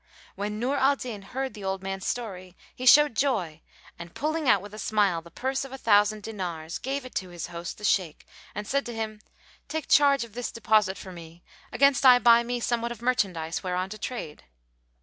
[0.33, 3.61] When Nur al Din heard the old man's story, he showed joy
[3.99, 7.29] and pulling out with a smile the purse of a thousand dinars, gave it to
[7.29, 8.25] his host the Shaykh
[8.55, 9.21] and said to him,
[9.67, 13.91] "Take charge of this deposit for me, against I buy me somewhat of merchandise whereon
[13.91, 14.45] to trade."